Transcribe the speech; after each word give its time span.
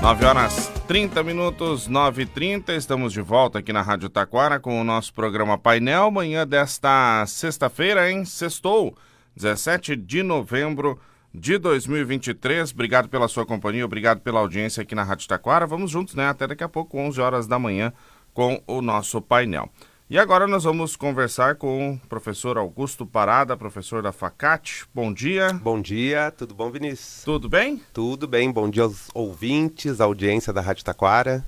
9 0.00 0.24
horas 0.24 0.68
30 0.86 1.22
minutos, 1.24 1.88
9 1.88 2.22
h 2.22 2.32
30 2.32 2.74
estamos 2.74 3.12
de 3.12 3.20
volta 3.20 3.58
aqui 3.58 3.72
na 3.72 3.82
Rádio 3.82 4.08
Taquara 4.08 4.60
com 4.60 4.80
o 4.80 4.84
nosso 4.84 5.12
programa 5.12 5.58
Painel. 5.58 6.08
Manhã 6.10 6.46
desta 6.46 7.26
sexta-feira, 7.26 8.10
hein? 8.10 8.24
Sextou, 8.24 8.96
17 9.34 9.96
de 9.96 10.22
novembro 10.22 11.00
de 11.34 11.58
2023. 11.58 12.72
Obrigado 12.72 13.08
pela 13.08 13.26
sua 13.26 13.44
companhia, 13.44 13.84
obrigado 13.84 14.20
pela 14.20 14.38
audiência 14.38 14.82
aqui 14.84 14.94
na 14.94 15.02
Rádio 15.02 15.26
Taquara. 15.26 15.66
Vamos 15.66 15.90
juntos, 15.90 16.14
né? 16.14 16.28
Até 16.28 16.46
daqui 16.46 16.62
a 16.62 16.68
pouco, 16.68 16.96
11 16.96 17.20
horas 17.20 17.46
da 17.48 17.58
manhã, 17.58 17.92
com 18.32 18.62
o 18.68 18.80
nosso 18.80 19.20
painel. 19.20 19.68
E 20.10 20.18
agora 20.18 20.46
nós 20.46 20.64
vamos 20.64 20.96
conversar 20.96 21.56
com 21.56 21.92
o 21.92 21.98
professor 22.08 22.56
Augusto 22.56 23.04
Parada, 23.04 23.54
professor 23.58 24.02
da 24.02 24.10
Facate. 24.10 24.86
Bom 24.94 25.12
dia. 25.12 25.52
Bom 25.52 25.82
dia, 25.82 26.30
tudo 26.30 26.54
bom, 26.54 26.70
Vinícius? 26.70 27.24
Tudo 27.24 27.46
bem? 27.46 27.82
Tudo 27.92 28.26
bem, 28.26 28.50
bom 28.50 28.70
dia 28.70 28.84
aos 28.84 29.10
ouvintes, 29.12 30.00
audiência 30.00 30.50
da 30.50 30.62
Rádio 30.62 30.82
Taquara. 30.82 31.44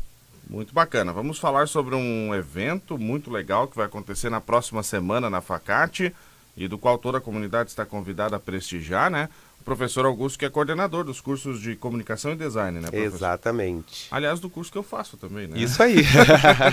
Muito 0.47 0.75
bacana. 0.75 1.11
Vamos 1.11 1.39
falar 1.39 1.69
sobre 1.69 1.95
um 1.95 2.35
evento 2.35 2.99
muito 2.99 3.31
legal 3.31 3.67
que 3.67 3.79
vai 3.79 3.87
acontecer 3.87 4.29
na 4.29 4.43
próxima 4.43 4.83
semana 4.83 5.31
na 5.31 5.41
Facate 5.41 6.15
e 6.55 6.69
do 6.69 6.77
qual 6.77 6.99
toda 6.99 7.17
a 7.17 7.23
comunidade 7.23 7.71
está 7.71 7.87
convidada 7.87 8.37
a 8.37 8.41
prestigiar, 8.41 9.11
né? 9.11 9.31
Professor 9.65 10.05
Augusto, 10.07 10.39
que 10.39 10.45
é 10.45 10.51
coordenador 10.51 11.05
dos 11.05 11.21
cursos 11.21 11.61
de 11.61 11.77
comunicação 11.77 12.33
e 12.33 12.37
design, 12.37 12.81
né, 12.81 12.91
professor? 12.91 13.17
Exatamente. 13.17 14.07
Aliás, 14.11 14.41
do 14.41 14.49
curso 14.49 14.73
que 14.73 14.79
eu 14.79 14.83
faço 14.83 15.17
também, 15.17 15.47
né? 15.47 15.59
Isso 15.59 15.83
aí. 15.83 16.05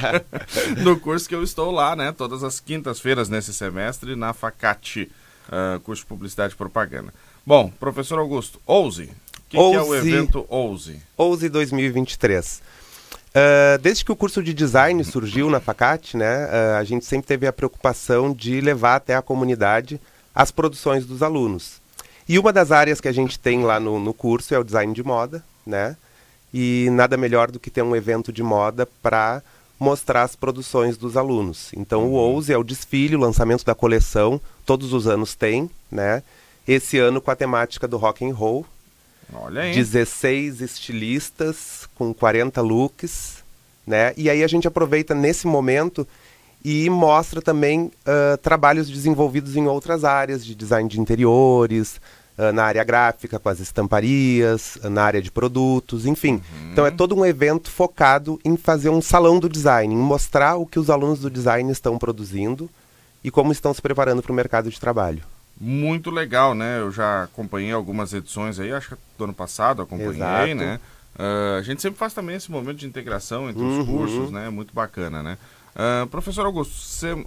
no 0.83 0.99
curso 0.99 1.27
que 1.27 1.35
eu 1.35 1.43
estou 1.43 1.71
lá, 1.71 1.95
né? 1.95 2.11
Todas 2.11 2.43
as 2.43 2.59
quintas-feiras 2.59 3.29
nesse 3.29 3.53
semestre 3.53 4.15
na 4.15 4.33
Facate, 4.33 5.11
uh, 5.49 5.79
curso 5.81 6.03
de 6.03 6.07
Publicidade 6.07 6.53
e 6.53 6.57
Propaganda. 6.57 7.13
Bom, 7.45 7.69
professor 7.79 8.19
Augusto, 8.19 8.59
Ouse. 8.65 9.03
O 9.03 9.49
que, 9.49 9.57
que, 9.57 9.57
é 9.57 9.81
o 9.81 9.95
evento 9.95 10.45
Ouse? 10.49 11.01
Ouse 11.15 11.47
2023. 11.47 12.61
Uh, 13.29 13.77
desde 13.81 14.03
que 14.03 14.11
o 14.11 14.16
curso 14.16 14.41
de 14.41 14.53
design 14.53 15.03
surgiu 15.03 15.49
na 15.49 15.59
Facate, 15.59 16.17
né, 16.17 16.45
uh, 16.45 16.77
a 16.77 16.83
gente 16.83 17.05
sempre 17.05 17.27
teve 17.27 17.45
a 17.45 17.53
preocupação 17.53 18.33
de 18.33 18.59
levar 18.59 18.95
até 18.95 19.16
a 19.16 19.22
comunidade 19.22 20.01
as 20.33 20.51
produções 20.51 21.05
dos 21.05 21.23
alunos. 21.23 21.81
E 22.28 22.38
uma 22.38 22.52
das 22.52 22.72
áreas 22.72 23.00
que 23.00 23.08
a 23.08 23.11
gente 23.11 23.39
tem 23.39 23.64
lá 23.64 23.80
no, 23.80 24.00
no 24.00 24.14
curso 24.14 24.53
é 24.53 24.59
o 24.59 24.64
design 24.64 24.94
de 24.94 25.03
moda, 25.03 25.44
né? 25.66 25.95
E 26.53 26.89
nada 26.92 27.16
melhor 27.16 27.52
do 27.52 27.59
que 27.59 27.69
ter 27.69 27.81
um 27.81 27.95
evento 27.95 28.31
de 28.31 28.44
moda 28.44 28.86
para 29.02 29.42
mostrar 29.80 30.23
as 30.23 30.36
produções 30.36 30.97
dos 30.97 31.16
alunos. 31.16 31.72
Então 31.73 32.06
o 32.06 32.11
uhum. 32.11 32.16
Ouse 32.16 32.52
é 32.52 32.58
o 32.58 32.64
desfile, 32.64 33.16
o 33.16 33.19
lançamento 33.19 33.64
da 33.64 33.75
coleção, 33.75 34.42
todos 34.66 34.92
os 34.94 35.08
anos 35.08 35.36
tem, 35.36 35.69
né? 35.92 36.23
Esse 36.67 36.97
ano 36.97 37.22
com 37.22 37.31
a 37.31 37.36
temática 37.36 37.88
do 37.88 37.97
rock 37.97 38.25
and 38.25 38.34
roll. 38.34 38.66
Olha 39.34 39.62
aí. 39.62 39.73
16 39.73 40.62
estilistas 40.62 41.88
com 41.95 42.14
40 42.14 42.62
looks, 42.62 43.44
né? 43.86 44.14
E 44.17 44.30
aí 44.30 44.44
a 44.44 44.47
gente 44.47 44.67
aproveita 44.67 45.14
nesse 45.14 45.47
momento 45.47 46.08
e 46.63 46.89
mostra 46.89 47.41
também 47.41 47.86
uh, 47.86 48.38
trabalhos 48.41 48.89
desenvolvidos 48.89 49.55
em 49.55 49.67
outras 49.67 50.03
áreas 50.03 50.45
de 50.45 50.53
design 50.53 50.89
de 50.89 51.00
interiores, 51.00 52.02
uh, 52.38 52.52
na 52.52 52.63
área 52.63 52.83
gráfica, 52.83 53.39
com 53.39 53.47
as 53.47 53.59
estamparias, 53.59 54.78
uh, 54.83 54.89
na 54.89 55.03
área 55.03 55.22
de 55.22 55.31
produtos, 55.31 56.05
enfim. 56.05 56.33
Uhum. 56.33 56.72
Então 56.72 56.85
é 56.85 56.91
todo 56.91 57.16
um 57.16 57.25
evento 57.25 57.69
focado 57.69 58.39
em 58.44 58.58
fazer 58.58 58.89
um 58.89 59.02
salão 59.02 59.39
do 59.39 59.47
design, 59.47 59.94
em 59.94 59.97
mostrar 59.97 60.58
o 60.58 60.66
que 60.66 60.80
os 60.80 60.89
alunos 60.89 61.19
do 61.19 61.30
design 61.30 61.72
estão 61.72 61.97
produzindo 61.97 62.69
e 63.23 63.31
como 63.31 63.52
estão 63.52 63.73
se 63.73 63.81
preparando 63.81 64.22
para 64.22 64.31
o 64.31 64.35
mercado 64.35 64.69
de 64.69 64.80
trabalho. 64.80 65.23
Muito 65.59 66.11
legal, 66.11 66.53
né? 66.53 66.80
Eu 66.80 66.91
já 66.91 67.23
acompanhei 67.23 67.72
algumas 67.72 68.13
edições 68.13 68.59
aí, 68.59 68.72
acho 68.72 68.89
que 68.89 69.02
do 69.17 69.23
ano 69.23 69.33
passado 69.33 69.81
acompanhei, 69.81 70.52
Exato. 70.52 70.55
né? 70.55 70.80
A 71.58 71.63
gente 71.63 71.81
sempre 71.81 71.97
faz 71.97 72.13
também 72.13 72.35
esse 72.35 72.52
momento 72.52 72.78
de 72.78 72.85
integração 72.85 73.50
entre 73.50 73.63
uhum. 73.63 73.81
os 73.81 73.88
cursos, 73.88 74.31
né? 74.31 74.52
Muito 74.52 74.72
bacana, 74.72 75.23
né? 75.23 75.35
Uh, 75.78 76.07
professor 76.07 76.44
Augusto, 76.44 76.74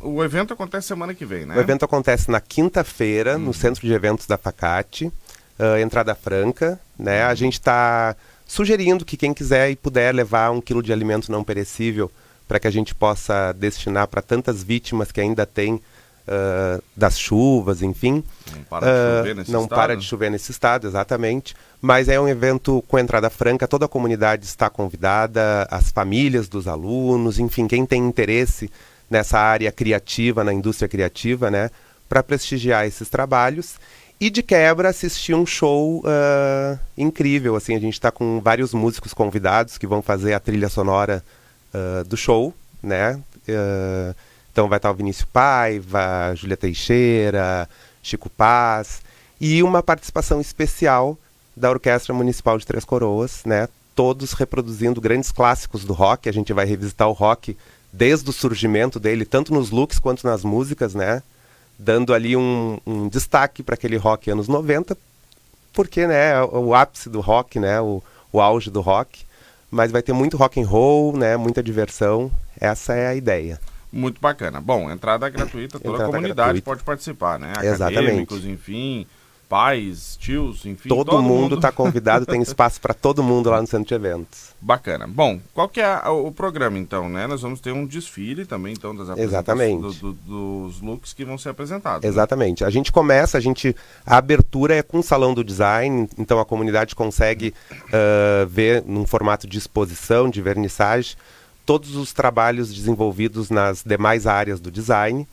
o 0.02 0.24
evento 0.24 0.52
acontece 0.52 0.88
semana 0.88 1.14
que 1.14 1.24
vem, 1.24 1.46
né? 1.46 1.56
O 1.56 1.60
evento 1.60 1.84
acontece 1.84 2.28
na 2.28 2.40
quinta-feira, 2.40 3.38
no 3.38 3.46
uhum. 3.46 3.52
Centro 3.52 3.86
de 3.86 3.92
Eventos 3.92 4.26
da 4.26 4.36
Facate, 4.36 5.06
uh, 5.06 5.78
entrada 5.80 6.16
franca, 6.16 6.80
né? 6.98 7.22
A 7.22 7.34
gente 7.36 7.52
está 7.52 8.16
sugerindo 8.44 9.04
que 9.04 9.16
quem 9.16 9.32
quiser 9.32 9.70
e 9.70 9.76
puder 9.76 10.12
levar 10.12 10.50
um 10.50 10.60
quilo 10.60 10.82
de 10.82 10.92
alimento 10.92 11.30
não 11.30 11.44
perecível 11.44 12.10
para 12.48 12.58
que 12.58 12.66
a 12.66 12.72
gente 12.72 12.92
possa 12.92 13.52
destinar 13.52 14.08
para 14.08 14.20
tantas 14.20 14.64
vítimas 14.64 15.12
que 15.12 15.20
ainda 15.20 15.46
tem 15.46 15.80
uh, 16.26 16.82
das 16.96 17.18
chuvas, 17.18 17.82
enfim. 17.82 18.22
Não 18.54 18.62
para 18.64 18.86
de 18.86 18.92
uh, 18.92 19.16
chover 19.18 19.34
nesse 19.34 19.52
não 19.52 19.62
estado. 19.62 19.78
para 19.78 19.96
de 19.96 20.04
chover 20.04 20.30
nesse 20.30 20.50
estado, 20.50 20.86
exatamente. 20.86 21.54
Mas 21.80 22.08
é 22.08 22.20
um 22.20 22.28
evento 22.28 22.82
com 22.88 22.98
entrada 22.98 23.30
franca, 23.30 23.66
toda 23.66 23.86
a 23.86 23.88
comunidade 23.88 24.44
está 24.44 24.68
convidada, 24.68 25.66
as 25.70 25.90
famílias 25.90 26.48
dos 26.48 26.68
alunos, 26.68 27.38
enfim, 27.38 27.66
quem 27.66 27.86
tem 27.86 28.06
interesse 28.06 28.70
nessa 29.08 29.38
área 29.38 29.72
criativa, 29.72 30.44
na 30.44 30.52
indústria 30.52 30.88
criativa, 30.88 31.50
né, 31.50 31.70
para 32.08 32.22
prestigiar 32.22 32.86
esses 32.86 33.08
trabalhos. 33.08 33.76
E 34.20 34.28
de 34.28 34.42
quebra 34.42 34.90
assistir 34.90 35.34
um 35.34 35.46
show 35.46 36.00
uh, 36.00 36.78
incrível, 36.96 37.56
assim, 37.56 37.74
a 37.74 37.80
gente 37.80 37.94
está 37.94 38.10
com 38.10 38.38
vários 38.38 38.74
músicos 38.74 39.14
convidados 39.14 39.78
que 39.78 39.86
vão 39.86 40.02
fazer 40.02 40.34
a 40.34 40.40
trilha 40.40 40.68
sonora 40.68 41.24
uh, 41.74 42.04
do 42.04 42.18
show, 42.18 42.54
né? 42.82 43.18
Uh, 43.48 44.14
então 44.52 44.68
vai 44.68 44.78
estar 44.78 44.90
o 44.90 44.94
Vinícius 44.94 45.28
Paiva, 45.32 46.34
Júlia 46.34 46.56
Teixeira, 46.56 47.68
Chico 48.02 48.28
Paz 48.28 49.02
e 49.40 49.62
uma 49.62 49.82
participação 49.82 50.40
especial 50.40 51.16
da 51.56 51.70
Orquestra 51.70 52.14
Municipal 52.14 52.58
de 52.58 52.66
Três 52.66 52.84
Coroas, 52.84 53.42
né? 53.44 53.68
Todos 53.94 54.32
reproduzindo 54.32 55.00
grandes 55.00 55.30
clássicos 55.30 55.84
do 55.84 55.92
rock. 55.92 56.28
A 56.28 56.32
gente 56.32 56.52
vai 56.52 56.64
revisitar 56.64 57.08
o 57.08 57.12
rock 57.12 57.56
desde 57.92 58.28
o 58.30 58.32
surgimento 58.32 58.98
dele, 59.00 59.24
tanto 59.24 59.52
nos 59.52 59.70
looks 59.70 59.98
quanto 59.98 60.26
nas 60.26 60.44
músicas, 60.44 60.94
né? 60.94 61.22
Dando 61.78 62.14
ali 62.14 62.36
um, 62.36 62.78
um 62.86 63.08
destaque 63.08 63.62
para 63.62 63.74
aquele 63.74 63.96
rock 63.96 64.30
anos 64.30 64.48
90, 64.48 64.96
porque 65.72 66.06
né, 66.06 66.32
é 66.32 66.42
o 66.42 66.74
ápice 66.74 67.08
do 67.08 67.20
rock, 67.20 67.58
né? 67.58 67.80
O, 67.80 68.02
o 68.32 68.40
auge 68.40 68.70
do 68.70 68.80
rock. 68.80 69.24
Mas 69.70 69.92
vai 69.92 70.02
ter 70.02 70.12
muito 70.12 70.36
rock 70.36 70.60
and 70.60 70.66
roll, 70.66 71.16
né? 71.16 71.36
Muita 71.36 71.62
diversão. 71.62 72.30
Essa 72.58 72.94
é 72.94 73.06
a 73.06 73.14
ideia. 73.14 73.60
Muito 73.92 74.20
bacana. 74.20 74.60
Bom, 74.60 74.90
entrada 74.90 75.28
gratuita, 75.28 75.78
toda 75.78 75.94
entrada 75.94 76.04
a 76.04 76.06
comunidade 76.06 76.36
gratuita. 76.36 76.64
pode 76.64 76.82
participar, 76.84 77.38
né? 77.38 77.52
Exatamente. 77.62 78.34
enfim, 78.48 79.06
pais, 79.50 80.16
tios, 80.16 80.64
enfim. 80.64 80.88
Todo, 80.88 81.10
todo 81.10 81.22
mundo 81.22 81.56
está 81.56 81.72
convidado, 81.72 82.24
tem 82.24 82.40
espaço 82.40 82.80
para 82.80 82.94
todo 82.94 83.20
mundo 83.20 83.50
lá 83.50 83.60
no 83.60 83.66
centro 83.66 83.88
de 83.88 83.94
eventos. 83.94 84.50
Bacana. 84.60 85.08
Bom, 85.08 85.40
qual 85.52 85.68
que 85.68 85.80
é 85.80 86.08
o 86.08 86.30
programa 86.30 86.78
então, 86.78 87.08
né? 87.08 87.26
Nós 87.26 87.42
vamos 87.42 87.60
ter 87.60 87.72
um 87.72 87.84
desfile 87.84 88.46
também 88.46 88.74
então 88.74 88.94
das 88.94 89.18
Exatamente. 89.18 89.80
Do, 89.80 89.92
do, 89.92 90.12
dos 90.12 90.80
looks 90.80 91.12
que 91.12 91.24
vão 91.24 91.36
ser 91.36 91.48
apresentados. 91.48 92.02
Né? 92.04 92.08
Exatamente. 92.08 92.62
Né? 92.62 92.68
A 92.68 92.70
gente 92.70 92.92
começa, 92.92 93.36
a 93.36 93.40
gente 93.40 93.74
a 94.06 94.18
abertura 94.18 94.76
é 94.76 94.82
com 94.84 95.00
o 95.00 95.02
salão 95.02 95.34
do 95.34 95.42
design, 95.42 96.08
então 96.16 96.38
a 96.38 96.44
comunidade 96.44 96.94
consegue 96.94 97.52
uh, 97.72 98.46
ver 98.46 98.84
num 98.86 99.04
formato 99.04 99.48
de 99.48 99.58
exposição, 99.58 100.30
de 100.30 100.40
vernissage 100.40 101.16
todos 101.64 101.94
os 101.96 102.12
trabalhos 102.12 102.72
desenvolvidos 102.72 103.50
nas 103.50 103.82
demais 103.84 104.26
áreas 104.26 104.60
do 104.60 104.70
design. 104.70 105.26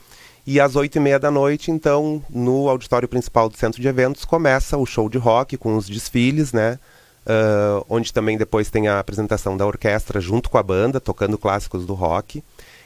E 0.45 0.59
às 0.61 0.75
oito 0.75 0.95
e 0.95 0.99
meia 0.99 1.19
da 1.19 1.29
noite, 1.29 1.71
então, 1.71 2.23
no 2.29 2.69
auditório 2.69 3.07
principal 3.07 3.49
do 3.49 3.57
centro 3.57 3.81
de 3.81 3.87
eventos, 3.87 4.23
começa 4.23 4.77
o 4.77 4.85
show 4.85 5.09
de 5.09 5.17
rock 5.17 5.57
com 5.57 5.75
os 5.75 5.87
desfiles, 5.87 6.53
né? 6.53 6.79
Uh, 7.25 7.85
onde 7.89 8.13
também 8.13 8.37
depois 8.37 8.69
tem 8.69 8.87
a 8.87 8.99
apresentação 8.99 9.57
da 9.57 9.65
orquestra 9.65 10.21
junto 10.21 10.49
com 10.49 10.57
a 10.57 10.63
banda, 10.63 11.01
tocando 11.01 11.37
clássicos 11.37 11.85
do 11.85 11.93
rock. 11.93 12.41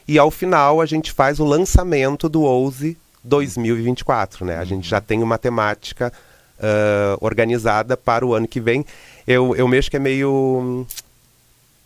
E 0.07 0.17
ao 0.17 0.31
final 0.31 0.81
a 0.81 0.87
gente 0.87 1.11
faz 1.11 1.39
o 1.39 1.45
lançamento 1.45 2.27
do 2.27 2.41
Ouse 2.41 2.97
2024, 3.23 4.43
né? 4.45 4.57
A 4.57 4.65
gente 4.65 4.89
já 4.89 4.99
tem 4.99 5.21
uma 5.21 5.37
temática 5.37 6.11
uh, 6.57 7.17
organizada 7.23 7.95
para 7.95 8.25
o 8.25 8.33
ano 8.33 8.47
que 8.47 8.59
vem. 8.59 8.83
Eu, 9.27 9.55
eu 9.55 9.67
mexo 9.67 9.91
que 9.91 9.97
é 9.97 9.99
meio 9.99 10.87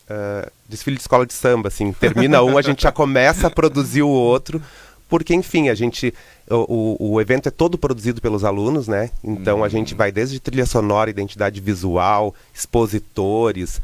uh, 0.10 0.52
desfile 0.68 0.96
de 0.96 1.02
escola 1.02 1.26
de 1.26 1.34
samba, 1.34 1.68
assim, 1.68 1.92
termina 1.94 2.42
um, 2.42 2.58
a 2.58 2.62
gente 2.62 2.84
já 2.84 2.92
começa 2.92 3.48
a 3.48 3.52
produzir 3.52 4.02
o 4.02 4.10
outro, 4.10 4.62
porque, 5.08 5.34
enfim, 5.34 5.70
a 5.70 5.76
gente, 5.76 6.14
o, 6.50 6.98
o, 7.00 7.14
o 7.14 7.22
evento 7.22 7.48
é 7.48 7.52
todo 7.52 7.78
produzido 7.78 8.20
pelos 8.20 8.44
alunos, 8.44 8.88
né? 8.88 9.12
Então 9.24 9.64
a 9.64 9.70
gente 9.70 9.94
vai 9.94 10.12
desde 10.12 10.40
trilha 10.40 10.66
sonora, 10.66 11.10
identidade 11.10 11.62
visual, 11.62 12.34
expositores, 12.54 13.80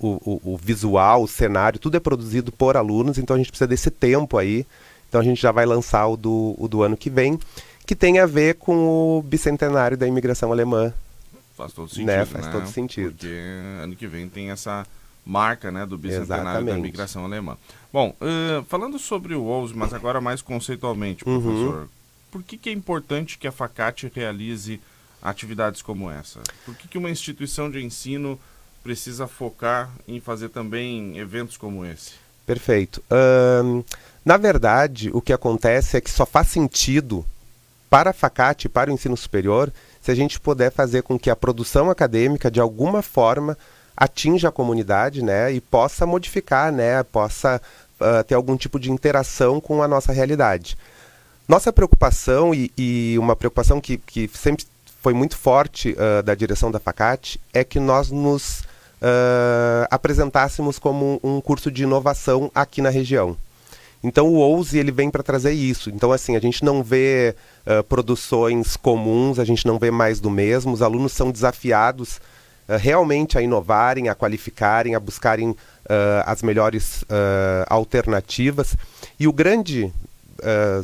o, 0.00 0.08
o, 0.24 0.54
o 0.54 0.56
visual, 0.56 1.22
o 1.22 1.28
cenário, 1.28 1.78
tudo 1.78 1.96
é 1.96 2.00
produzido 2.00 2.50
por 2.50 2.76
alunos, 2.76 3.18
então 3.18 3.34
a 3.34 3.38
gente 3.38 3.50
precisa 3.50 3.68
desse 3.68 3.90
tempo 3.90 4.38
aí. 4.38 4.66
Então 5.08 5.20
a 5.20 5.24
gente 5.24 5.40
já 5.40 5.52
vai 5.52 5.66
lançar 5.66 6.06
o 6.06 6.16
do, 6.16 6.54
o 6.58 6.66
do 6.66 6.82
ano 6.82 6.96
que 6.96 7.10
vem, 7.10 7.38
que 7.86 7.94
tem 7.94 8.18
a 8.18 8.26
ver 8.26 8.54
com 8.54 9.18
o 9.18 9.22
bicentenário 9.22 9.96
da 9.96 10.06
imigração 10.08 10.50
alemã 10.50 10.92
Faz 11.54 11.72
todo 11.72 11.88
sentido, 11.88 12.06
né? 12.06 12.24
Faz 12.24 12.46
né? 12.46 12.52
todo 12.52 12.66
sentido. 12.66 13.10
Porque 13.12 13.32
ano 13.80 13.94
que 13.94 14.06
vem 14.06 14.28
tem 14.28 14.50
essa 14.50 14.84
marca 15.24 15.70
né, 15.70 15.86
do 15.86 15.96
bicentenário 15.96 16.42
Exatamente. 16.42 16.76
da 16.76 16.82
migração 16.82 17.24
alemã. 17.24 17.56
Bom, 17.92 18.14
uh, 18.20 18.64
falando 18.64 18.98
sobre 18.98 19.34
o 19.34 19.44
OUS, 19.44 19.72
mas 19.72 19.94
agora 19.94 20.20
mais 20.20 20.42
conceitualmente, 20.42 21.26
uhum. 21.26 21.40
professor, 21.40 21.74
uhum. 21.82 21.88
por 22.30 22.42
que, 22.42 22.58
que 22.58 22.68
é 22.68 22.72
importante 22.72 23.38
que 23.38 23.46
a 23.46 23.52
Facate 23.52 24.10
realize 24.14 24.80
atividades 25.22 25.80
como 25.80 26.10
essa? 26.10 26.40
Por 26.64 26.74
que, 26.74 26.88
que 26.88 26.98
uma 26.98 27.10
instituição 27.10 27.70
de 27.70 27.82
ensino 27.82 28.38
precisa 28.82 29.26
focar 29.26 29.90
em 30.06 30.20
fazer 30.20 30.50
também 30.50 31.16
eventos 31.16 31.56
como 31.56 31.86
esse? 31.86 32.12
Perfeito. 32.44 33.02
Um, 33.10 33.82
na 34.22 34.36
verdade, 34.36 35.10
o 35.14 35.22
que 35.22 35.32
acontece 35.32 35.96
é 35.96 36.00
que 36.00 36.10
só 36.10 36.26
faz 36.26 36.48
sentido 36.48 37.24
para 37.88 38.10
a 38.10 38.12
FACAT, 38.12 38.68
para 38.68 38.90
o 38.90 38.94
ensino 38.94 39.16
superior, 39.16 39.72
se 40.02 40.10
a 40.10 40.14
gente 40.14 40.38
puder 40.38 40.70
fazer 40.70 41.02
com 41.02 41.18
que 41.18 41.30
a 41.30 41.36
produção 41.36 41.88
acadêmica, 41.88 42.50
de 42.50 42.60
alguma 42.60 43.00
forma, 43.00 43.56
atinja 43.96 44.48
a 44.48 44.52
comunidade 44.52 45.22
né, 45.22 45.52
e 45.52 45.60
possa 45.60 46.04
modificar, 46.04 46.72
né, 46.72 47.02
possa 47.02 47.60
uh, 48.00 48.24
ter 48.24 48.34
algum 48.34 48.56
tipo 48.56 48.78
de 48.78 48.90
interação 48.90 49.60
com 49.60 49.82
a 49.82 49.88
nossa 49.88 50.12
realidade. 50.12 50.76
Nossa 51.46 51.72
preocupação, 51.72 52.54
e, 52.54 52.72
e 52.76 53.16
uma 53.18 53.36
preocupação 53.36 53.80
que, 53.80 53.98
que 53.98 54.30
sempre 54.32 54.66
foi 55.02 55.12
muito 55.12 55.36
forte 55.36 55.92
uh, 55.92 56.22
da 56.22 56.34
direção 56.34 56.70
da 56.70 56.80
FACAT, 56.80 57.38
é 57.52 57.62
que 57.62 57.78
nós 57.78 58.10
nos 58.10 58.60
uh, 58.60 59.86
apresentássemos 59.90 60.78
como 60.78 61.20
um 61.22 61.40
curso 61.40 61.70
de 61.70 61.82
inovação 61.82 62.50
aqui 62.54 62.80
na 62.80 62.88
região. 62.88 63.36
Então 64.02 64.28
o 64.28 64.34
Ouse 64.34 64.78
ele 64.78 64.90
vem 64.92 65.10
para 65.10 65.22
trazer 65.22 65.52
isso. 65.52 65.90
Então 65.90 66.12
assim 66.12 66.36
a 66.36 66.40
gente 66.40 66.64
não 66.64 66.82
vê 66.82 67.34
uh, 67.66 67.82
produções 67.84 68.76
comuns, 68.76 69.38
a 69.38 69.44
gente 69.44 69.66
não 69.66 69.78
vê 69.78 69.90
mais 69.90 70.20
do 70.20 70.30
mesmo. 70.30 70.72
Os 70.72 70.82
alunos 70.82 71.12
são 71.12 71.30
desafiados 71.30 72.20
uh, 72.68 72.76
realmente 72.78 73.38
a 73.38 73.42
inovarem, 73.42 74.08
a 74.08 74.14
qualificarem, 74.14 74.94
a 74.94 75.00
buscarem 75.00 75.50
uh, 75.50 75.56
as 76.26 76.42
melhores 76.42 77.04
alternativas. 77.68 78.76
E 79.18 79.28
o 79.28 79.32
grande, 79.32 79.92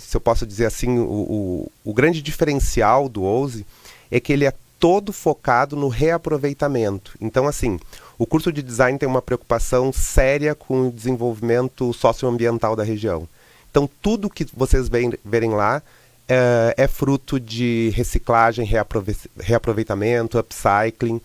se 0.00 0.16
eu 0.16 0.20
posso 0.20 0.46
dizer 0.46 0.66
assim, 0.66 0.98
o, 0.98 1.02
o, 1.04 1.72
o 1.84 1.94
grande 1.94 2.22
diferencial 2.22 3.08
do 3.08 3.22
Ouse 3.22 3.66
é 4.10 4.20
que 4.20 4.32
ele 4.32 4.44
é 4.44 4.52
todo 4.78 5.12
focado 5.12 5.76
no 5.76 5.88
reaproveitamento. 5.88 7.14
Então 7.20 7.46
assim 7.46 7.78
o 8.20 8.26
curso 8.26 8.52
de 8.52 8.62
design 8.62 8.98
tem 8.98 9.08
uma 9.08 9.22
preocupação 9.22 9.90
séria 9.94 10.54
com 10.54 10.88
o 10.88 10.92
desenvolvimento 10.92 11.90
socioambiental 11.94 12.76
da 12.76 12.84
região. 12.84 13.26
Então, 13.70 13.88
tudo 14.02 14.28
que 14.28 14.46
vocês 14.52 14.90
veem, 14.90 15.14
verem 15.24 15.52
lá 15.52 15.82
é, 16.28 16.74
é 16.76 16.86
fruto 16.86 17.40
de 17.40 17.90
reciclagem, 17.94 18.66
reaprove 18.66 19.16
reaproveitamento, 19.38 20.38
upcycling. 20.38 21.18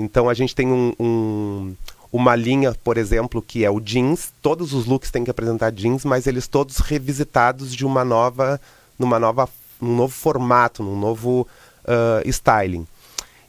Então, 0.00 0.30
a 0.30 0.34
gente 0.34 0.54
tem 0.54 0.66
um, 0.66 0.94
um, 0.98 1.76
uma 2.10 2.34
linha, 2.34 2.74
por 2.82 2.96
exemplo, 2.96 3.42
que 3.42 3.66
é 3.66 3.70
o 3.70 3.80
jeans. 3.80 4.32
Todos 4.40 4.72
os 4.72 4.86
looks 4.86 5.10
têm 5.10 5.24
que 5.24 5.30
apresentar 5.30 5.70
jeans, 5.70 6.06
mas 6.06 6.26
eles 6.26 6.48
todos 6.48 6.78
revisitados 6.78 7.74
de 7.74 7.84
uma 7.84 8.02
nova, 8.02 8.58
numa 8.98 9.18
nova, 9.18 9.46
num 9.78 9.94
novo 9.94 10.14
formato, 10.14 10.82
num 10.82 10.98
novo 10.98 11.46
uh, 11.84 12.26
styling. 12.26 12.86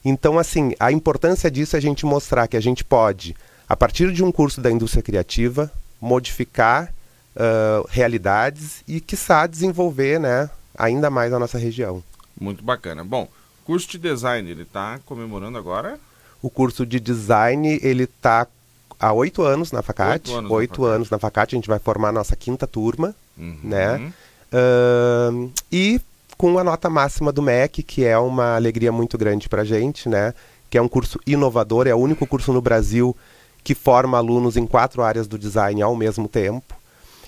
Então, 0.04 0.38
assim, 0.38 0.74
a 0.78 0.92
importância 0.92 1.50
disso 1.50 1.74
é 1.74 1.78
a 1.78 1.82
gente 1.82 2.04
mostrar 2.04 2.46
que 2.46 2.56
a 2.56 2.60
gente 2.60 2.84
pode, 2.84 3.34
a 3.66 3.74
partir 3.74 4.12
de 4.12 4.22
um 4.22 4.30
curso 4.30 4.60
da 4.60 4.70
indústria 4.70 5.02
criativa, 5.02 5.72
modificar 5.98 6.92
uh, 7.34 7.86
realidades 7.88 8.82
e, 8.86 9.00
quiçá, 9.00 9.46
desenvolver 9.46 10.20
né, 10.20 10.50
ainda 10.76 11.08
mais 11.08 11.32
a 11.32 11.38
nossa 11.38 11.56
região. 11.56 12.02
Muito 12.38 12.62
bacana. 12.62 13.02
Bom, 13.02 13.26
curso 13.64 13.88
de 13.88 13.98
design, 13.98 14.50
ele 14.50 14.64
está 14.64 15.00
comemorando 15.06 15.56
agora? 15.56 15.98
O 16.42 16.50
curso 16.50 16.84
de 16.84 16.98
design, 16.98 17.78
ele 17.82 18.04
está 18.04 18.46
há 18.98 19.12
oito 19.12 19.42
anos 19.42 19.72
na 19.72 19.80
Facate. 19.80 20.30
Oito 20.30 20.38
anos, 20.38 20.50
oito 20.50 20.82
na, 20.82 20.88
anos 20.88 21.10
na 21.10 21.18
Facate. 21.18 21.54
A 21.54 21.58
gente 21.58 21.68
vai 21.68 21.78
formar 21.78 22.08
a 22.08 22.12
nossa 22.12 22.36
quinta 22.36 22.66
turma, 22.66 23.14
uhum. 23.38 23.58
né? 23.62 24.12
Uh, 24.52 25.50
e 25.70 26.00
com 26.36 26.58
a 26.58 26.64
nota 26.64 26.90
máxima 26.90 27.32
do 27.32 27.40
MEC, 27.40 27.82
que 27.82 28.04
é 28.04 28.18
uma 28.18 28.56
alegria 28.56 28.90
muito 28.90 29.16
grande 29.16 29.48
para 29.48 29.62
a 29.62 29.64
gente, 29.64 30.08
né? 30.08 30.34
Que 30.68 30.76
é 30.76 30.82
um 30.82 30.88
curso 30.88 31.18
inovador, 31.26 31.86
é 31.86 31.94
o 31.94 31.98
único 31.98 32.26
curso 32.26 32.52
no 32.52 32.60
Brasil 32.60 33.16
que 33.62 33.74
forma 33.74 34.18
alunos 34.18 34.56
em 34.56 34.66
quatro 34.66 35.02
áreas 35.02 35.28
do 35.28 35.38
design 35.38 35.80
ao 35.80 35.94
mesmo 35.94 36.28
tempo. 36.28 36.74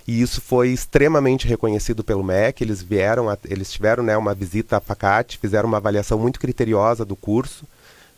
E 0.06 0.20
isso 0.20 0.40
foi 0.40 0.70
extremamente 0.70 1.46
reconhecido 1.46 2.05
pelo 2.05 2.22
MEC. 2.22 2.62
Eles 2.62 2.82
vieram, 2.82 3.26
eles 3.44 3.72
tiveram 3.72 4.02
né, 4.02 4.16
uma 4.16 4.34
visita 4.34 4.76
à 4.76 4.81
FACAT, 4.81 5.38
fizeram 5.38 5.69
uma 5.69 5.78
avaliação 5.78 6.19
muito 6.19 6.38
criteriosa 6.38 7.05
do 7.05 7.16
curso. 7.16 7.64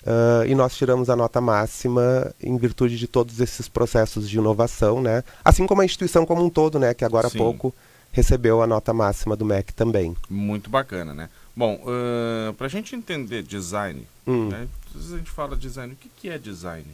Uh, 0.06 0.47
e 0.47 0.55
nós 0.55 0.76
tiramos 0.76 1.11
a 1.11 1.17
nota 1.17 1.41
máxima 1.41 2.32
em 2.41 2.56
virtude 2.56 2.97
de 2.97 3.08
todos 3.08 3.41
esses 3.41 3.69
processos 3.69 4.31
de 4.31 4.38
inovação, 4.38 5.03
né? 5.03 5.25
Assim 5.44 5.67
como 5.67 5.81
a 5.81 5.85
instituição 5.85 6.25
como 6.25 6.44
um 6.44 6.49
todo, 6.49 6.79
né? 6.79 6.94
Que 6.94 7.05
agora 7.05 7.26
há 7.26 7.31
pouco 7.31 7.75
recebeu 8.12 8.62
a 8.62 8.67
nota 8.69 8.94
máxima 8.94 9.37
do 9.37 9.44
MEC 9.44 9.75
também. 9.75 10.17
Muito 10.31 10.70
bacana, 10.70 11.12
né? 11.12 11.29
Bom, 11.56 11.81
uh, 11.82 12.55
para 12.55 12.67
a 12.67 12.70
gente 12.70 12.94
entender 12.94 13.43
design, 13.43 14.06
hum. 14.26 14.49
né? 14.49 14.69
a 14.94 15.17
gente 15.17 15.31
fala 15.31 15.56
design, 15.56 15.93
o 15.93 15.97
que, 15.97 16.08
que 16.17 16.29
é 16.31 16.38
design? 16.38 16.87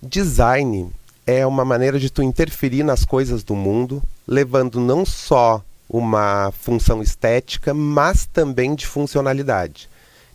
Design 0.00 0.90
é 1.26 1.44
uma 1.44 1.64
maneira 1.64 1.98
de 1.98 2.10
tu 2.10 2.22
interferir 2.22 2.82
nas 2.84 3.04
coisas 3.04 3.42
do 3.42 3.54
mundo, 3.54 4.02
levando 4.26 4.80
não 4.80 5.04
só 5.04 5.62
uma 5.88 6.52
função 6.52 7.02
estética, 7.02 7.74
mas 7.74 8.24
também 8.24 8.74
de 8.74 8.86
funcionalidade. 8.86 9.89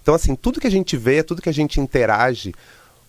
Então, 0.06 0.14
assim, 0.14 0.36
tudo 0.36 0.62
que 0.62 0.68
a 0.68 0.72
gente 0.72 0.96
vê, 0.96 1.24
tudo 1.24 1.42
que 1.42 1.50
a 1.50 1.52
gente 1.52 1.82
interage, 1.82 2.54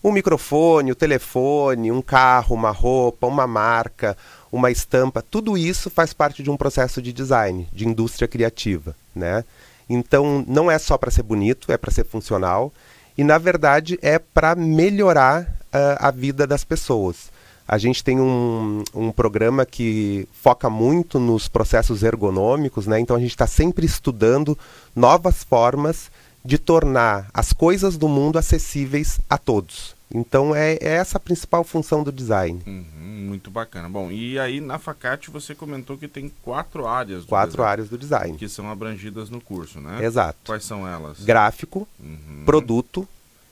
um 0.03 0.11
microfone, 0.11 0.89
o 0.89 0.93
um 0.93 0.97
telefone, 0.97 1.91
um 1.91 2.01
carro, 2.01 2.55
uma 2.55 2.71
roupa, 2.71 3.27
uma 3.27 3.45
marca, 3.45 4.17
uma 4.51 4.71
estampa, 4.71 5.21
tudo 5.21 5.55
isso 5.55 5.91
faz 5.91 6.11
parte 6.11 6.41
de 6.41 6.49
um 6.49 6.57
processo 6.57 6.99
de 6.99 7.13
design, 7.13 7.67
de 7.71 7.87
indústria 7.87 8.27
criativa, 8.27 8.95
né? 9.15 9.43
Então, 9.87 10.43
não 10.47 10.71
é 10.71 10.79
só 10.79 10.97
para 10.97 11.11
ser 11.11 11.21
bonito, 11.21 11.71
é 11.71 11.77
para 11.77 11.91
ser 11.91 12.03
funcional 12.03 12.73
e, 13.15 13.23
na 13.23 13.37
verdade, 13.37 13.99
é 14.01 14.17
para 14.17 14.55
melhorar 14.55 15.43
uh, 15.43 15.97
a 15.99 16.09
vida 16.09 16.47
das 16.47 16.63
pessoas. 16.63 17.29
A 17.67 17.77
gente 17.77 18.03
tem 18.03 18.19
um, 18.19 18.83
um 18.91 19.11
programa 19.11 19.67
que 19.67 20.27
foca 20.31 20.67
muito 20.67 21.19
nos 21.19 21.47
processos 21.47 22.01
ergonômicos, 22.01 22.87
né? 22.87 22.99
então 22.99 23.15
a 23.15 23.19
gente 23.19 23.31
está 23.31 23.45
sempre 23.45 23.85
estudando 23.85 24.57
novas 24.95 25.43
formas 25.43 26.09
de 26.47 26.57
tornar 26.57 27.29
as 27.33 27.51
coisas 27.51 27.97
do 27.97 28.07
mundo 28.07 28.39
acessíveis 28.39 29.19
a 29.29 29.37
todos. 29.37 29.93
Então 30.09 30.55
é, 30.55 30.75
é 30.75 30.93
essa 30.93 31.17
a 31.17 31.19
principal 31.19 31.61
função 31.65 32.03
do 32.03 32.09
design. 32.09 32.61
Uhum, 32.65 33.25
muito 33.27 33.51
bacana. 33.51 33.89
Bom, 33.89 34.09
e 34.09 34.39
aí 34.39 34.61
na 34.61 34.79
Facate 34.79 35.29
você 35.29 35.53
comentou 35.53 35.97
que 35.97 36.07
tem 36.07 36.31
quatro 36.41 36.87
áreas. 36.87 37.25
quatro 37.25 37.51
design, 37.51 37.69
áreas 37.69 37.89
do 37.89 37.97
design. 37.97 38.37
Que 38.37 38.47
são 38.47 38.71
abrangidas 38.71 39.29
no 39.29 39.41
curso, 39.41 39.81
né? 39.81 40.05
Exato. 40.05 40.39
Quais 40.45 40.63
são 40.63 40.87
elas? 40.87 41.19
Gráfico, 41.19 41.85
uhum. 41.99 42.43
produto, 42.45 43.05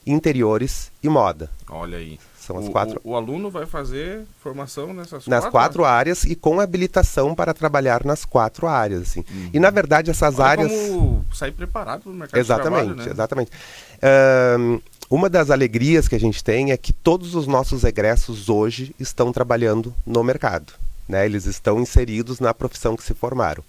interiores 0.05 0.91
e 1.01 1.09
moda. 1.09 1.49
Olha 1.69 1.97
aí. 1.97 2.19
São 2.39 2.59
as 2.59 2.67
o, 2.67 2.71
quatro. 2.71 3.01
O, 3.03 3.11
o, 3.11 3.15
aluno 3.15 3.49
vai 3.49 3.65
fazer 3.65 4.23
formação 4.39 4.93
nessas 4.93 5.25
nas 5.25 5.41
quatro, 5.45 5.51
quatro 5.51 5.85
áreas 5.85 6.23
e 6.25 6.35
com 6.35 6.59
habilitação 6.59 7.33
para 7.33 7.55
trabalhar 7.55 8.05
nas 8.05 8.23
quatro 8.23 8.67
áreas, 8.67 9.01
assim. 9.01 9.25
Uhum. 9.31 9.49
E 9.51 9.59
na 9.59 9.71
verdade 9.71 10.11
essas 10.11 10.35
Olha 10.35 10.45
áreas. 10.45 10.71
Como 10.71 11.25
sair 11.33 11.51
preparado 11.51 12.03
para 12.03 12.11
o 12.11 12.13
mercado 12.13 12.39
exatamente, 12.39 12.81
de 12.81 12.85
trabalho, 12.85 13.07
né? 13.07 13.11
Exatamente. 13.11 13.51
Uh, 13.97 14.81
uma 15.09 15.29
das 15.29 15.49
alegrias 15.49 16.07
que 16.07 16.15
a 16.15 16.19
gente 16.19 16.43
tem 16.43 16.71
é 16.71 16.77
que 16.77 16.93
todos 16.93 17.33
os 17.33 17.47
nossos 17.47 17.83
egressos 17.83 18.47
hoje 18.47 18.95
estão 18.99 19.31
trabalhando 19.31 19.93
no 20.05 20.23
mercado. 20.23 20.73
Né? 21.07 21.25
Eles 21.25 21.45
estão 21.45 21.79
inseridos 21.79 22.39
na 22.39 22.53
profissão 22.53 22.95
que 22.95 23.03
se 23.03 23.13
formaram. 23.13 23.63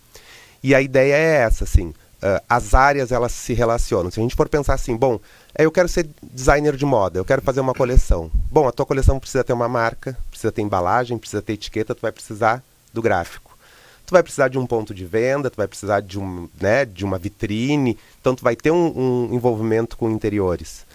E 0.63 0.75
a 0.75 0.81
ideia 0.81 1.15
é 1.15 1.35
essa, 1.43 1.65
assim, 1.65 1.95
uh, 2.23 2.43
as 2.49 2.75
áreas 2.75 3.13
elas 3.13 3.33
se 3.33 3.55
relacionam. 3.55 4.11
Se 4.11 4.21
a 4.21 4.23
gente 4.23 4.37
for 4.37 4.49
pensar 4.49 4.75
assim, 4.75 4.97
bom, 4.97 5.21
eu 5.59 5.71
quero 5.71 5.89
ser 5.89 6.09
designer 6.23 6.77
de 6.77 6.85
moda, 6.85 7.19
eu 7.19 7.25
quero 7.25 7.43
fazer 7.43 7.61
uma 7.61 7.75
coleção. 7.75 8.31
Bom, 8.51 8.69
a 8.69 8.73
tua 8.73 8.87
coleção 8.87 9.19
precisa 9.19 9.45
ter 9.45 9.53
uma 9.53 9.69
marca, 9.69 10.17
precisa 10.31 10.53
ter 10.53 10.63
embalagem, 10.63 11.19
precisa 11.19 11.43
ter 11.43 11.55
etiqueta, 11.55 11.95
tu 11.95 12.03
vai 12.03 12.13
precisar 12.13 12.63
do 12.93 13.03
gráfico. 13.03 13.57
Tu 14.07 14.13
vai 14.13 14.23
precisar 14.23 14.49
de 14.49 14.57
um 14.57 14.67
ponto 14.67 14.95
de 14.95 15.05
venda, 15.05 15.51
tu 15.51 15.57
vai 15.57 15.67
precisar 15.67 16.01
de, 16.01 16.19
um, 16.19 16.49
né, 16.61 16.85
de 16.85 17.05
uma 17.05 17.19
vitrine, 17.19 17.99
então 18.21 18.37
tu 18.37 18.45
vai 18.45 18.55
ter 18.55 18.71
um, 18.71 19.27
um 19.29 19.35
envolvimento 19.35 19.97
com 19.97 20.09
interiores 20.09 20.87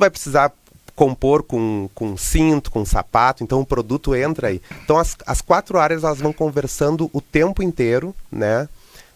vai 0.00 0.10
precisar 0.10 0.52
compor 0.96 1.42
com, 1.44 1.88
com 1.94 2.16
cinto, 2.16 2.70
com 2.70 2.84
sapato, 2.84 3.44
então 3.44 3.60
o 3.60 3.66
produto 3.66 4.14
entra 4.14 4.48
aí. 4.48 4.60
Então 4.82 4.98
as, 4.98 5.16
as 5.24 5.40
quatro 5.40 5.78
áreas 5.78 6.02
elas 6.02 6.18
vão 6.18 6.32
conversando 6.32 7.08
o 7.12 7.20
tempo 7.20 7.62
inteiro, 7.62 8.14
né? 8.32 8.68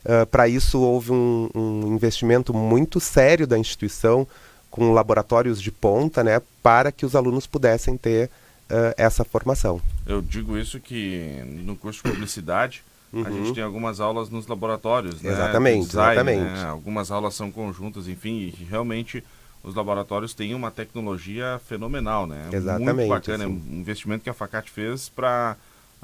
Uh, 0.05 0.27
Para 0.27 0.47
isso 0.49 0.81
houve 0.81 1.13
um, 1.13 1.49
um, 1.55 1.95
investimento 1.95 2.53
muito 2.53 3.01
sério 3.01 3.47
da 3.47 3.59
instituição 3.59 4.27
com 4.71 4.93
laboratórios 4.93 5.63
de 5.63 5.71
ponta, 5.71 6.23
né? 6.23 6.43
Para 6.63 6.93
que 6.93 7.07
os 7.07 7.17
alunos 7.17 7.47
pudessem 7.47 7.97
ter 7.97 8.27
uh, 8.71 8.95
essa 8.97 9.25
formação. 9.25 9.81
Eu 10.07 10.21
digo 10.21 10.59
isso 10.59 10.79
que 10.79 11.43
no 11.65 11.75
curso 11.77 12.03
de 12.03 12.11
publicidade 12.11 12.83
uhum. 13.13 13.27
a 13.27 13.31
gente 13.31 13.55
tem 13.55 13.63
algumas 13.63 14.01
aulas 14.01 14.29
nos 14.29 14.47
laboratórios, 14.47 15.23
né? 15.23 15.33
Exatamente, 15.33 15.87
Design, 15.87 16.13
exatamente. 16.13 16.53
Né? 16.53 16.65
Algumas 16.65 17.11
aulas 17.11 17.35
são 17.35 17.51
conjuntas, 17.51 18.09
enfim, 18.09 18.53
e 18.59 18.67
realmente 18.69 19.25
os 19.63 19.75
laboratórios 19.75 20.35
têm 20.35 20.55
uma 20.55 20.71
tecnologia 20.71 21.61
fenomenal, 21.67 22.27
né? 22.27 22.51
Exatamente. 22.53 22.95
Muito 22.95 23.09
bacana, 23.09 23.45
assim. 23.45 23.53
é 23.55 23.75
um 23.75 23.81
investimento 23.81 24.23
que 24.23 24.31
a 24.31 24.35
Facate 24.35 24.71
fez 24.71 25.09
para 25.09 25.57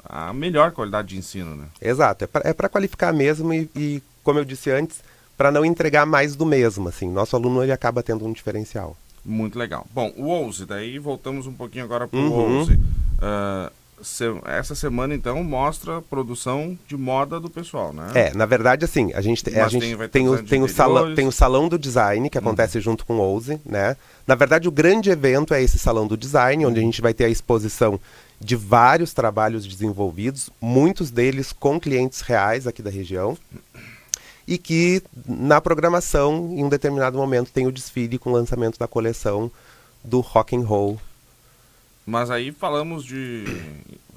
a 0.05 0.33
melhor 0.33 0.71
qualidade 0.71 1.09
de 1.09 1.17
ensino, 1.17 1.55
né? 1.55 1.65
Exato, 1.81 2.23
é 2.25 2.27
para 2.27 2.67
é 2.67 2.69
qualificar 2.69 3.13
mesmo 3.13 3.53
e, 3.53 3.69
e, 3.75 4.03
como 4.23 4.39
eu 4.39 4.45
disse 4.45 4.69
antes, 4.71 5.03
para 5.37 5.51
não 5.51 5.65
entregar 5.65 6.05
mais 6.05 6.35
do 6.35 6.45
mesmo, 6.45 6.87
assim. 6.87 7.09
Nosso 7.09 7.35
aluno 7.35 7.63
ele 7.63 7.71
acaba 7.71 8.03
tendo 8.03 8.25
um 8.25 8.31
diferencial. 8.31 8.95
Muito 9.23 9.57
legal. 9.57 9.85
Bom, 9.93 10.11
o 10.17 10.25
Ouse, 10.25 10.65
daí 10.65 10.97
voltamos 10.97 11.47
um 11.47 11.53
pouquinho 11.53 11.83
agora 11.83 12.07
para 12.07 12.19
o 12.19 12.23
uhum. 12.23 12.59
Ouse. 12.59 12.73
Uh, 12.73 12.79
se, 13.67 13.71
essa 14.45 14.75
semana, 14.75 15.13
então, 15.15 15.43
mostra 15.43 15.97
a 15.97 16.01
produção 16.01 16.77
de 16.87 16.97
moda 16.97 17.39
do 17.39 17.49
pessoal, 17.49 17.93
né? 17.93 18.11
É, 18.13 18.33
na 18.33 18.45
verdade, 18.45 18.85
assim, 18.85 19.11
a 19.13 19.21
gente, 19.21 19.43
a 19.57 19.67
gente 19.67 19.95
tem, 19.95 20.07
tem, 20.09 20.29
o, 20.29 20.43
tem, 20.43 20.63
o 20.63 20.67
salão, 20.67 21.15
tem 21.15 21.27
o 21.27 21.31
Salão 21.31 21.67
do 21.69 21.77
Design, 21.77 22.29
que 22.29 22.37
acontece 22.37 22.77
uhum. 22.77 22.83
junto 22.83 23.05
com 23.05 23.15
o 23.15 23.19
Ouse, 23.19 23.59
né? 23.65 23.95
Na 24.25 24.35
verdade, 24.35 24.67
o 24.67 24.71
grande 24.71 25.09
evento 25.09 25.53
é 25.53 25.61
esse 25.61 25.79
Salão 25.79 26.07
do 26.07 26.17
Design, 26.17 26.65
onde 26.65 26.79
a 26.79 26.83
gente 26.83 27.01
vai 27.01 27.13
ter 27.13 27.25
a 27.25 27.29
exposição 27.29 27.99
de 28.39 28.55
vários 28.55 29.13
trabalhos 29.13 29.67
desenvolvidos, 29.67 30.49
muitos 30.59 31.11
deles 31.11 31.51
com 31.53 31.79
clientes 31.79 32.21
reais 32.21 32.65
aqui 32.65 32.81
da 32.81 32.89
região 32.89 33.37
e 34.47 34.57
que 34.57 35.01
na 35.25 35.61
programação, 35.61 36.51
em 36.51 36.63
um 36.63 36.69
determinado 36.69 37.17
momento, 37.17 37.51
tem 37.51 37.67
o 37.67 37.71
desfile 37.71 38.17
com 38.17 38.31
o 38.31 38.33
lançamento 38.33 38.77
da 38.77 38.87
coleção 38.87 39.51
do 40.03 40.19
Rock 40.19 40.55
and 40.55 40.65
Roll. 40.65 40.99
Mas 42.05 42.31
aí 42.31 42.51
falamos 42.51 43.03
de 43.05 43.45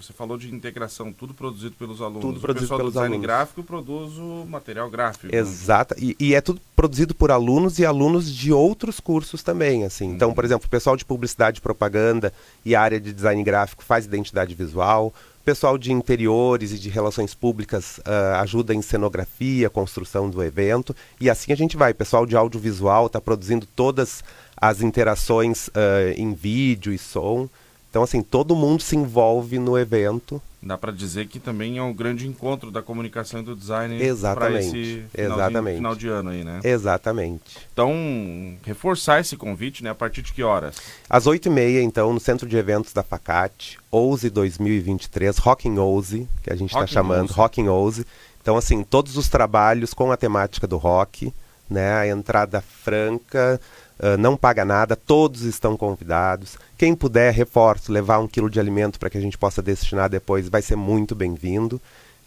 você 0.04 0.12
falou 0.12 0.36
de 0.36 0.52
integração, 0.52 1.12
tudo 1.12 1.32
produzido 1.32 1.74
pelos 1.76 2.02
alunos. 2.02 2.20
Tudo 2.20 2.40
produzido 2.40 2.64
o 2.64 2.68
pessoal 2.68 2.78
pelos 2.78 2.92
do 2.92 2.96
design 2.96 3.14
alunos. 3.14 3.26
gráfico 3.26 3.62
produz 3.62 4.18
o 4.18 4.44
material 4.46 4.90
gráfico. 4.90 5.34
Exato. 5.34 5.94
E, 5.98 6.16
e, 6.20 6.34
é 6.34 6.40
tudo 6.40 6.60
produzido 6.76 7.14
por 7.14 7.30
alunos 7.30 7.78
e 7.78 7.86
alunos 7.86 8.30
de 8.30 8.52
outros 8.52 9.00
cursos 9.00 9.42
também, 9.42 9.84
assim. 9.84 10.06
Então, 10.06 10.34
por 10.34 10.44
exemplo, 10.44 10.66
o 10.66 10.70
pessoal 10.70 10.96
de 10.96 11.04
publicidade 11.04 11.58
e 11.58 11.62
propaganda 11.62 12.32
e 12.64 12.74
área 12.74 13.00
de 13.00 13.12
design 13.12 13.42
gráfico 13.42 13.82
faz 13.82 14.04
identidade 14.04 14.54
visual. 14.54 15.12
O 15.40 15.44
pessoal 15.44 15.78
de 15.78 15.92
interiores 15.92 16.72
e 16.72 16.78
de 16.78 16.88
relações 16.88 17.34
públicas 17.34 17.98
uh, 17.98 18.36
ajuda 18.40 18.74
em 18.74 18.82
cenografia, 18.82 19.70
construção 19.70 20.28
do 20.28 20.42
evento. 20.42 20.94
E 21.20 21.30
assim 21.30 21.52
a 21.52 21.56
gente 21.56 21.76
vai. 21.76 21.92
O 21.92 21.94
pessoal 21.94 22.26
de 22.26 22.36
audiovisual 22.36 23.06
está 23.06 23.20
produzindo 23.20 23.66
todas 23.76 24.24
as 24.56 24.80
interações 24.82 25.68
uh, 25.68 25.72
em 26.16 26.34
vídeo 26.34 26.92
e 26.92 26.98
som. 26.98 27.48
Então, 27.94 28.02
assim, 28.02 28.22
todo 28.22 28.56
mundo 28.56 28.82
se 28.82 28.96
envolve 28.96 29.56
no 29.56 29.78
evento. 29.78 30.42
Dá 30.60 30.76
para 30.76 30.90
dizer 30.90 31.28
que 31.28 31.38
também 31.38 31.78
é 31.78 31.82
um 31.82 31.94
grande 31.94 32.26
encontro 32.26 32.68
da 32.72 32.82
comunicação 32.82 33.38
e 33.38 33.44
do 33.44 33.54
design 33.54 33.96
para 34.34 34.58
esse 34.58 35.04
final, 35.14 35.38
Exatamente. 35.38 35.70
De, 35.70 35.76
final 35.76 35.94
de 35.94 36.08
ano 36.08 36.30
aí, 36.30 36.42
né? 36.42 36.58
Exatamente. 36.64 37.56
Então, 37.72 37.94
reforçar 38.64 39.20
esse 39.20 39.36
convite, 39.36 39.84
né? 39.84 39.90
A 39.90 39.94
partir 39.94 40.22
de 40.22 40.32
que 40.32 40.42
horas? 40.42 40.74
Às 41.08 41.26
8h30, 41.26 41.82
então, 41.84 42.12
no 42.12 42.18
Centro 42.18 42.48
de 42.48 42.56
Eventos 42.56 42.92
da 42.92 43.04
Facate, 43.04 43.78
Ouse 43.92 44.28
2023, 44.28 45.38
Rocking 45.38 45.78
Ouse, 45.78 46.28
que 46.42 46.52
a 46.52 46.56
gente 46.56 46.70
está 46.70 46.88
chamando, 46.88 47.30
Rocking 47.30 47.68
Ouse. 47.68 48.04
Então, 48.42 48.56
assim, 48.56 48.82
todos 48.82 49.16
os 49.16 49.28
trabalhos 49.28 49.94
com 49.94 50.10
a 50.10 50.16
temática 50.16 50.66
do 50.66 50.78
rock, 50.78 51.32
né? 51.74 51.92
A 51.92 52.06
entrada 52.06 52.60
franca, 52.60 53.60
uh, 53.98 54.16
não 54.16 54.36
paga 54.36 54.64
nada, 54.64 54.96
todos 54.96 55.42
estão 55.42 55.76
convidados. 55.76 56.56
Quem 56.78 56.94
puder, 56.94 57.32
reforço, 57.34 57.92
levar 57.92 58.18
um 58.18 58.26
quilo 58.26 58.48
de 58.48 58.58
alimento 58.58 58.98
para 58.98 59.10
que 59.10 59.18
a 59.18 59.20
gente 59.20 59.36
possa 59.36 59.60
destinar 59.60 60.08
depois, 60.08 60.48
vai 60.48 60.62
ser 60.62 60.76
muito 60.76 61.14
bem-vindo. 61.14 61.80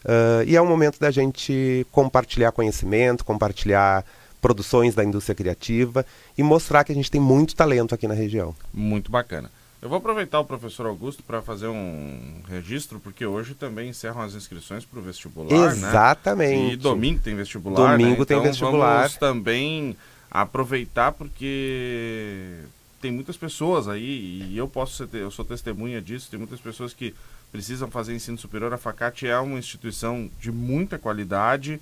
Uh, 0.05 0.43
e 0.45 0.55
é 0.55 0.61
um 0.61 0.67
momento 0.67 0.99
da 0.99 1.09
gente 1.09 1.85
compartilhar 1.91 2.51
conhecimento, 2.51 3.25
compartilhar 3.25 4.05
produções 4.41 4.93
da 4.93 5.03
indústria 5.03 5.35
criativa 5.35 6.05
e 6.37 6.43
mostrar 6.43 6.83
que 6.83 6.91
a 6.91 6.95
gente 6.95 7.09
tem 7.09 7.19
muito 7.19 7.55
talento 7.55 7.95
aqui 7.95 8.07
na 8.07 8.13
região. 8.13 8.55
Muito 8.73 9.11
bacana. 9.11 9.49
Eu 9.79 9.89
vou 9.89 9.99
aproveitar 9.99 10.39
o 10.39 10.45
professor 10.45 10.87
Augusto 10.87 11.21
para 11.21 11.41
fazer 11.41 11.67
um 11.67 12.41
registro, 12.47 12.99
porque 12.99 13.25
hoje 13.25 13.53
também 13.53 13.89
encerram 13.89 14.21
as 14.21 14.33
inscrições 14.33 14.83
para 14.83 14.99
o 14.99 15.01
vestibular, 15.01 15.49
né? 15.49 15.67
Exatamente. 15.67 16.67
Né? 16.67 16.73
E 16.73 16.75
domingo 16.75 17.21
tem 17.21 17.35
vestibular, 17.35 17.91
Domingo 17.91 18.19
né? 18.19 18.25
tem 18.25 18.37
então 18.37 18.41
vestibular. 18.41 18.97
Vamos 18.97 19.17
também 19.17 19.95
aproveitar 20.31 21.11
porque 21.11 22.59
tem 22.99 23.11
muitas 23.11 23.37
pessoas 23.37 23.87
aí, 23.87 24.49
e 24.49 24.57
eu 24.57 24.67
posso 24.67 25.07
ser, 25.07 25.15
eu 25.15 25.29
sou 25.29 25.45
testemunha 25.45 26.01
disso, 26.01 26.29
tem 26.29 26.39
muitas 26.39 26.59
pessoas 26.59 26.91
que 26.91 27.13
precisam 27.51 27.89
fazer 27.89 28.15
ensino 28.15 28.37
superior. 28.37 28.73
A 28.73 28.77
Facate 28.77 29.27
é 29.27 29.37
uma 29.37 29.59
instituição 29.59 30.29
de 30.39 30.51
muita 30.51 30.97
qualidade 30.97 31.79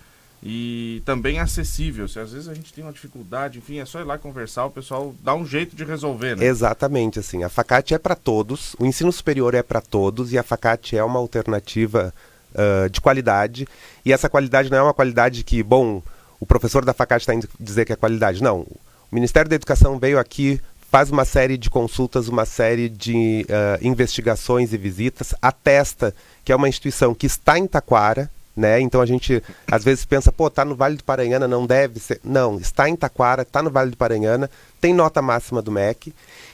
e 0.48 1.02
também 1.04 1.40
acessível. 1.40 2.08
Se 2.08 2.20
às 2.20 2.32
vezes 2.32 2.48
a 2.48 2.54
gente 2.54 2.72
tem 2.72 2.84
uma 2.84 2.94
dificuldade, 2.94 3.58
enfim, 3.58 3.80
é 3.80 3.86
só 3.86 4.00
ir 4.00 4.04
lá 4.04 4.16
conversar, 4.16 4.66
o 4.66 4.72
pessoal 4.72 5.16
dá 5.24 5.34
um 5.34 5.44
jeito 5.44 5.76
de 5.76 5.84
resolver, 5.84 6.38
né? 6.38 6.46
Exatamente, 6.46 7.18
assim. 7.18 7.44
A 7.44 7.50
Facate 7.50 7.96
é 7.96 7.98
para 7.98 8.16
todos, 8.16 8.76
o 8.78 8.86
ensino 8.86 9.12
superior 9.12 9.56
é 9.56 9.64
para 9.64 9.82
todos 9.82 10.32
e 10.32 10.38
a 10.38 10.44
Facate 10.44 10.96
é 10.96 11.04
uma 11.04 11.18
alternativa 11.18 12.14
uh, 12.54 12.88
de 12.92 13.02
qualidade. 13.02 13.68
E 14.06 14.14
essa 14.14 14.30
qualidade 14.30 14.70
não 14.70 14.78
é 14.78 14.84
uma 14.84 14.94
qualidade 14.94 15.44
que, 15.44 15.64
bom, 15.64 16.04
o 16.40 16.46
professor 16.46 16.86
da 16.86 16.94
Facate 16.94 17.24
está 17.24 17.34
indo 17.34 17.50
dizer 17.60 17.84
que 17.84 17.94
é 17.94 17.96
qualidade. 17.96 18.44
Não. 18.44 18.60
O 18.60 19.16
Ministério 19.16 19.50
da 19.50 19.56
Educação 19.56 19.98
veio 19.98 20.20
aqui 20.20 20.62
faz 20.92 21.10
uma 21.10 21.26
série 21.26 21.58
de 21.58 21.70
consultas, 21.70 22.28
uma 22.28 22.46
série 22.46 22.88
de 22.88 23.46
uh, 23.50 23.86
investigações 23.86 24.72
e 24.72 24.78
visitas, 24.78 25.34
atesta 25.42 26.16
que 26.44 26.52
é 26.52 26.56
uma 26.56 26.70
instituição 26.70 27.16
que 27.16 27.26
está 27.26 27.58
em 27.58 27.66
Taquara, 27.66 28.30
né? 28.56 28.80
Então 28.80 29.02
a 29.02 29.06
gente 29.06 29.44
às 29.70 29.84
vezes 29.84 30.06
pensa, 30.06 30.32
pô, 30.32 30.50
tá 30.50 30.64
no 30.64 30.76
Vale 30.76 30.98
do 30.98 31.04
Paranhana, 31.04 31.48
não 31.48 31.66
deve 31.66 32.00
ser. 32.00 32.20
Não, 32.24 32.58
está 32.58 32.88
em 32.88 32.96
Taquara, 32.96 33.42
está 33.42 33.62
no 33.62 33.70
Vale 33.70 33.92
do 33.92 33.98
Paranhana, 33.98 34.50
tem 34.80 34.94
nota 34.94 35.22
máxima 35.22 35.62
do 35.62 35.72
MEC 35.72 36.14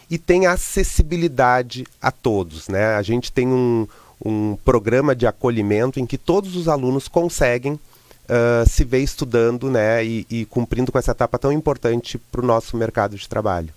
e 0.10 0.17
tem 0.17 0.48
acessibilidade 0.48 1.86
a 2.01 2.12
todos, 2.12 2.67
né? 2.67 2.96
A 2.96 3.01
gente 3.01 3.31
tem 3.31 3.48
um, 3.48 3.88
um 4.24 4.58
programa 4.65 5.15
de 5.15 5.27
acolhimento 5.27 6.00
em 6.00 6.05
que 6.05 6.17
todos 6.17 6.55
os 6.55 6.67
alunos 6.67 7.08
conseguem 7.08 7.74
uh, 7.74 8.67
se 8.67 8.84
ver 8.84 9.00
estudando, 9.00 9.70
né? 9.70 10.03
E, 10.03 10.25
e 10.29 10.46
cumprindo 10.46 10.91
com 10.91 10.98
essa 10.98 11.12
etapa 11.12 11.38
tão 11.38 11.51
importante 11.51 12.17
para 12.17 12.41
o 12.41 12.46
nosso 12.46 12.75
mercado 12.75 13.15
de 13.15 13.29
trabalho. 13.29 13.70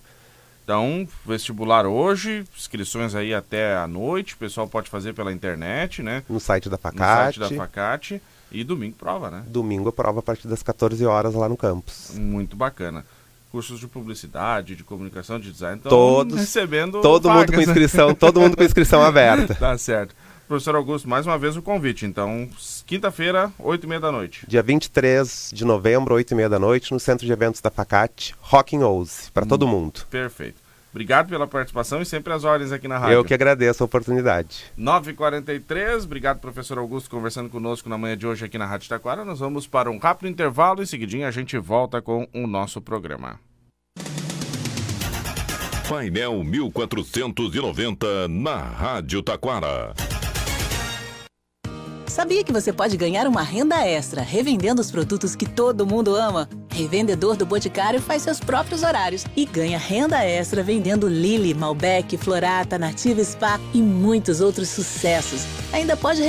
Então, 0.65 1.07
vestibular 1.27 1.85
hoje, 1.87 2.43
inscrições 2.57 3.15
aí 3.15 3.35
até 3.35 3.77
a 3.77 3.87
noite, 3.87 4.33
o 4.33 4.39
pessoal 4.39 4.67
pode 4.67 4.89
fazer 4.89 5.13
pela 5.13 5.31
internet, 5.31 6.03
né? 6.03 6.23
No 6.27 6.41
site 6.41 6.71
da 6.71 6.79
Facate. 6.79 7.39
No 7.39 7.45
site 7.47 7.51
da 7.51 7.63
Facate. 7.63 8.23
E 8.51 8.65
domingo 8.65 8.97
prova, 8.97 9.31
né? 9.31 9.43
Domingo 9.47 9.93
prova 9.93 10.21
a 10.21 10.23
partir 10.23 10.49
das 10.49 10.63
14 10.63 11.05
horas 11.05 11.35
lá 11.35 11.49
no 11.49 11.57
campus. 11.57 12.13
Muito 12.15 12.57
bacana. 12.57 13.05
Cursos 13.53 13.79
de 13.79 13.87
publicidade, 13.87 14.75
de 14.75 14.83
comunicação, 14.83 15.39
de 15.39 15.53
design, 15.53 15.79
então 15.79 15.91
todos 15.91 16.37
recebendo 16.37 17.01
todo 17.01 17.29
vagas, 17.29 17.47
mundo 17.47 17.55
com 17.55 17.61
inscrição, 17.61 18.09
né? 18.09 18.15
todo 18.15 18.41
mundo 18.41 18.57
com 18.57 18.65
inscrição 18.65 19.03
aberta. 19.05 19.55
tá 19.55 19.77
certo. 19.77 20.15
Professor 20.47 20.75
Augusto, 20.77 21.09
mais 21.09 21.27
uma 21.27 21.39
vez 21.39 21.57
o 21.57 21.63
convite. 21.63 22.05
Então, 22.05 22.49
quinta-feira, 22.87 23.51
8 23.59 23.85
e 23.85 23.87
meia 23.87 24.01
da 24.01 24.13
noite. 24.13 24.45
Dia 24.47 24.63
23 24.63 25.51
de 25.53 25.65
novembro, 25.65 26.15
8 26.15 26.33
e 26.33 26.35
meia 26.35 26.49
da 26.49 26.59
noite, 26.59 26.93
no 26.93 27.01
Centro 27.01 27.27
de 27.27 27.33
Eventos 27.33 27.61
da 27.61 27.71
Facate, 27.71 28.35
Rocking 28.41 28.83
Ouse, 28.83 29.31
para 29.33 29.45
hum, 29.45 29.49
todo 29.49 29.67
mundo. 29.67 30.03
Perfeito. 30.11 30.63
Obrigado 30.95 31.29
pela 31.29 31.47
participação 31.47 32.01
e 32.01 32.07
sempre 32.07 32.33
as 32.33 32.45
ordens 32.45 32.71
aqui 32.71 32.87
na 32.87 32.99
rádio. 32.99 33.15
Eu 33.15 33.25
que 33.25 33.35
agradeço 33.35 33.83
a 33.83 33.87
oportunidade. 33.87 34.65
9h43, 34.79 36.05
obrigado, 36.05 36.39
professor 36.39 36.79
Augusto, 36.79 37.11
conversando 37.11 37.49
conosco 37.49 37.89
na 37.89 37.99
manhã 37.99 38.17
de 38.17 38.25
hoje 38.25 38.45
aqui 38.45 38.57
na 38.57 38.67
Rádio 38.67 38.89
Taquara. 38.89 39.25
Nós 39.25 39.41
vamos 39.41 39.67
para 39.67 39.91
um 39.91 39.99
rápido 39.99 40.29
intervalo 40.29 40.81
e, 40.81 40.85
em 40.85 40.87
seguidinho, 40.87 41.27
a 41.27 41.33
gente 41.33 41.59
volta 41.59 42.01
com 42.01 42.29
o 42.33 42.47
nosso 42.47 42.81
programa. 42.81 43.41
Painel 45.89 46.45
1490 46.45 48.29
na 48.29 48.57
Rádio 48.57 49.21
Taquara. 49.21 49.93
Sabia 52.15 52.45
que 52.45 52.53
você 52.53 52.73
pode 52.73 52.97
ganhar 52.97 53.27
uma 53.27 53.43
renda 53.43 53.85
extra 53.85 54.23
revendendo 54.23 54.81
os 54.81 54.89
produtos 54.89 55.35
que 55.35 55.45
todo 55.45 55.85
mundo 55.85 56.15
ama? 56.15 56.49
Revendedor 56.71 57.37
do 57.37 57.45
Boticário 57.45 58.01
faz 58.01 58.23
seus 58.23 58.39
próprios 58.39 58.85
horários 58.85 59.27
e 59.35 59.45
ganha 59.45 59.79
renda 59.79 60.25
extra 60.25 60.63
vendendo 60.63 61.09
Lily, 61.09 61.53
Malbec, 61.55 62.17
Florata, 62.17 62.79
Nativa 62.79 63.23
Spa 63.25 63.59
e 63.73 63.83
muitos 63.83 64.41
outros 64.41 64.69
sucessos. 64.69 65.43
Ainda 65.73 65.97
pode 65.97 66.23